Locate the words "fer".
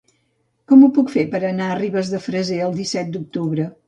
1.15-1.25